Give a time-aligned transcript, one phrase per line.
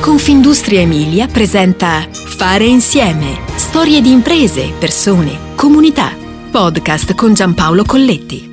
[0.00, 3.38] Confindustria Emilia presenta Fare insieme.
[3.56, 6.16] Storie di imprese, persone, comunità.
[6.50, 8.48] Podcast con Giampaolo Colletti.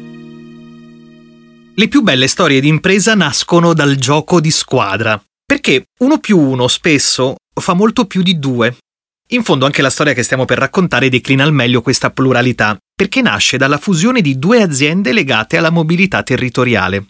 [1.73, 6.67] Le più belle storie di impresa nascono dal gioco di squadra, perché uno più uno
[6.67, 8.75] spesso fa molto più di due.
[9.29, 13.21] In fondo anche la storia che stiamo per raccontare declina al meglio questa pluralità, perché
[13.21, 17.05] nasce dalla fusione di due aziende legate alla mobilità territoriale.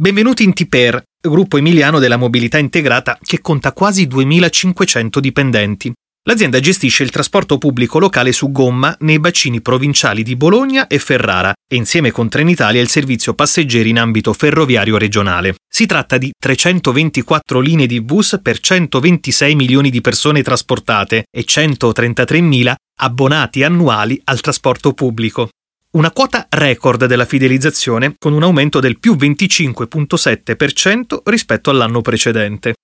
[0.00, 5.92] Benvenuti in Tiper, gruppo emiliano della mobilità integrata che conta quasi 2500 dipendenti.
[6.22, 11.52] L'azienda gestisce il trasporto pubblico locale su gomma nei bacini provinciali di Bologna e Ferrara
[11.68, 15.56] e insieme con Trenitalia il servizio passeggeri in ambito ferroviario regionale.
[15.68, 22.40] Si tratta di 324 linee di bus per 126 milioni di persone trasportate e 133
[22.40, 25.48] mila abbonati annuali al trasporto pubblico.
[25.90, 32.74] Una quota record della fidelizzazione con un aumento del più 25.7% rispetto all'anno precedente.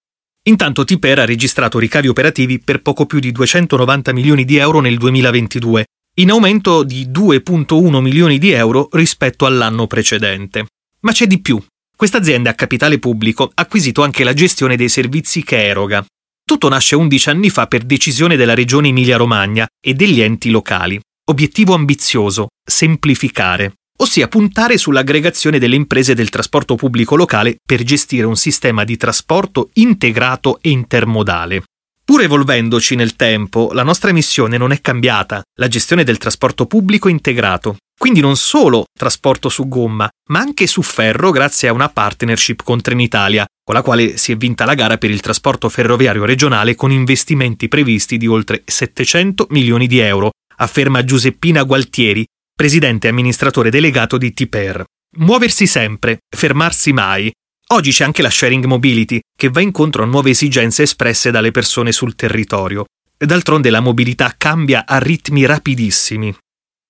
[0.45, 4.97] Intanto Tiper ha registrato ricavi operativi per poco più di 290 milioni di euro nel
[4.97, 5.85] 2022,
[6.21, 10.69] in aumento di 2,1 milioni di euro rispetto all'anno precedente.
[11.01, 11.63] Ma c'è di più.
[11.95, 16.03] Questa azienda a capitale pubblico ha acquisito anche la gestione dei servizi che eroga.
[16.43, 20.99] Tutto nasce 11 anni fa per decisione della Regione Emilia-Romagna e degli enti locali.
[21.27, 28.37] Obiettivo ambizioso, semplificare ossia puntare sull'aggregazione delle imprese del trasporto pubblico locale per gestire un
[28.37, 31.63] sistema di trasporto integrato e intermodale.
[32.05, 37.09] Pur evolvendoci nel tempo, la nostra missione non è cambiata, la gestione del trasporto pubblico
[37.09, 37.77] integrato.
[37.97, 42.83] Quindi non solo trasporto su gomma, ma anche su ferro grazie a una partnership con
[42.83, 46.91] Trenitalia, con la quale si è vinta la gara per il trasporto ferroviario regionale con
[46.91, 52.25] investimenti previsti di oltre 700 milioni di euro, afferma Giuseppina Gualtieri,
[52.55, 54.85] presidente e amministratore delegato di Tiper.
[55.17, 57.33] Muoversi sempre, fermarsi mai.
[57.69, 61.93] Oggi c'è anche la sharing mobility, che va incontro a nuove esigenze espresse dalle persone
[61.93, 62.85] sul territorio.
[63.17, 66.35] D'altronde la mobilità cambia a ritmi rapidissimi.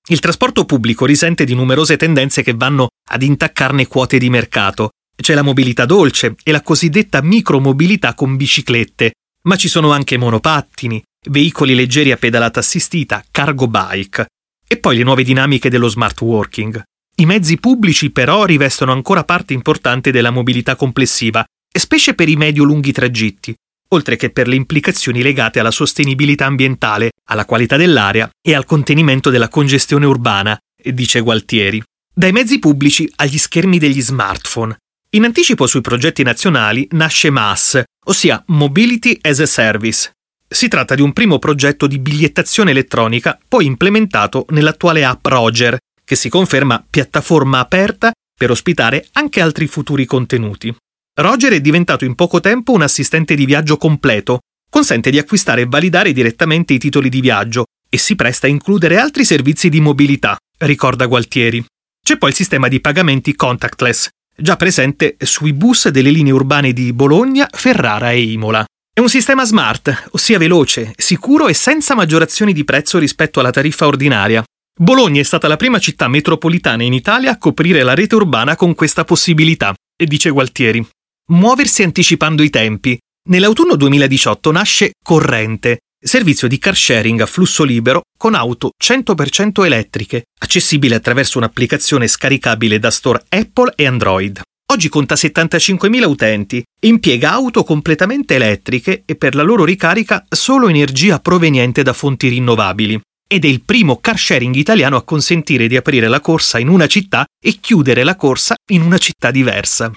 [0.08, 4.90] Il trasporto pubblico risente di numerose tendenze che vanno ad intaccarne quote di mercato.
[5.16, 9.12] C'è la mobilità dolce e la cosiddetta micromobilità con biciclette,
[9.44, 14.27] ma ci sono anche monopattini, veicoli leggeri a pedalata assistita, cargo bike.
[14.67, 16.83] E poi le nuove dinamiche dello smart working.
[17.17, 22.92] I mezzi pubblici però rivestono ancora parte importante della mobilità complessiva, specie per i medio-lunghi
[22.92, 23.55] tragitti,
[23.89, 29.30] oltre che per le implicazioni legate alla sostenibilità ambientale, alla qualità dell'aria e al contenimento
[29.30, 31.83] della congestione urbana, dice Gualtieri.
[32.13, 34.77] Dai mezzi pubblici agli schermi degli smartphone.
[35.11, 40.11] In anticipo sui progetti nazionali nasce MAS, ossia Mobility as a Service,
[40.54, 46.14] si tratta di un primo progetto di bigliettazione elettronica poi implementato nell'attuale app Roger, che
[46.14, 50.74] si conferma piattaforma aperta per ospitare anche altri futuri contenuti.
[51.20, 55.66] Roger è diventato in poco tempo un assistente di viaggio completo, consente di acquistare e
[55.66, 60.36] validare direttamente i titoli di viaggio e si presta a includere altri servizi di mobilità,
[60.58, 61.64] ricorda Gualtieri.
[62.04, 66.92] C'è poi il sistema di pagamenti contactless, già presente sui bus delle linee urbane di
[66.92, 68.64] Bologna, Ferrara e Imola.
[68.96, 73.88] È un sistema smart, ossia veloce, sicuro e senza maggiorazioni di prezzo rispetto alla tariffa
[73.88, 74.44] ordinaria.
[74.72, 78.77] Bologna è stata la prima città metropolitana in Italia a coprire la rete urbana con
[78.77, 80.86] questa possibilità, e dice Gualtieri.
[81.33, 82.96] Muoversi anticipando i tempi.
[83.30, 90.27] Nell'autunno 2018 nasce Corrente, servizio di car sharing a flusso libero con auto 100% elettriche,
[90.40, 94.40] accessibile attraverso un'applicazione scaricabile da store Apple e Android.
[94.73, 101.20] Oggi conta 75.000 utenti impiega auto completamente elettriche e per la loro ricarica solo energia
[101.20, 103.01] proveniente da fonti rinnovabili.
[103.29, 106.86] Ed è il primo car sharing italiano a consentire di aprire la corsa in una
[106.86, 109.92] città e chiudere la corsa in una città diversa.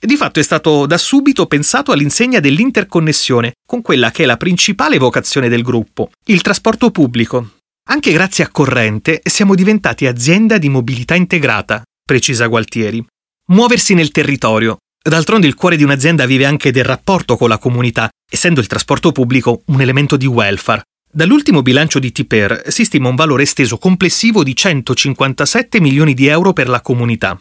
[0.00, 4.96] Di fatto è stato da subito pensato all'insegna dell'interconnessione con quella che è la principale
[4.96, 7.56] vocazione del gruppo, il trasporto pubblico.
[7.90, 13.04] Anche grazie a Corrente siamo diventati azienda di mobilità integrata, precisa Gualtieri.
[13.50, 14.76] Muoversi nel territorio.
[15.02, 19.10] D'altronde il cuore di un'azienda vive anche del rapporto con la comunità, essendo il trasporto
[19.10, 20.82] pubblico un elemento di welfare.
[21.10, 26.52] Dall'ultimo bilancio di Tiper si stima un valore esteso complessivo di 157 milioni di euro
[26.52, 27.40] per la comunità.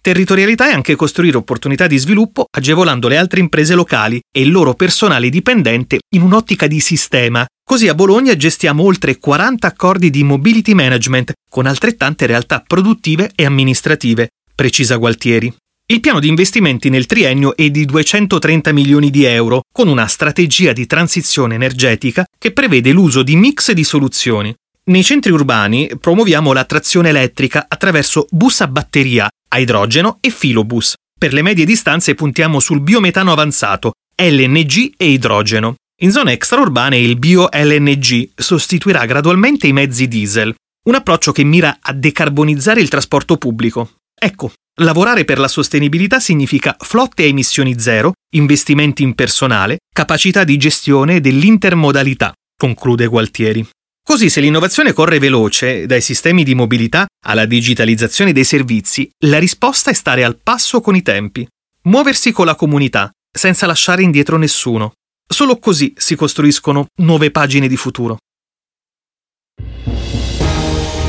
[0.00, 4.74] Territorialità è anche costruire opportunità di sviluppo agevolando le altre imprese locali e il loro
[4.74, 7.44] personale dipendente in un'ottica di sistema.
[7.68, 13.44] Così a Bologna gestiamo oltre 40 accordi di mobility management con altrettante realtà produttive e
[13.44, 14.28] amministrative,
[14.58, 15.54] precisa Gualtieri.
[15.86, 20.72] Il piano di investimenti nel triennio è di 230 milioni di euro, con una strategia
[20.72, 24.52] di transizione energetica che prevede l'uso di mix di soluzioni.
[24.86, 30.94] Nei centri urbani promuoviamo la trazione elettrica attraverso bus a batteria, a idrogeno e filobus.
[31.16, 35.76] Per le medie distanze puntiamo sul biometano avanzato LNG e idrogeno.
[36.02, 40.52] In zone extraurbane il bio-LNG sostituirà gradualmente i mezzi diesel,
[40.88, 43.97] un approccio che mira a decarbonizzare il trasporto pubblico.
[44.18, 50.56] Ecco, lavorare per la sostenibilità significa flotte a emissioni zero, investimenti in personale, capacità di
[50.56, 53.66] gestione dell'intermodalità, conclude Gualtieri.
[54.02, 59.90] Così se l'innovazione corre veloce, dai sistemi di mobilità alla digitalizzazione dei servizi, la risposta
[59.90, 61.46] è stare al passo con i tempi,
[61.82, 64.92] muoversi con la comunità, senza lasciare indietro nessuno.
[65.30, 68.16] Solo così si costruiscono nuove pagine di futuro.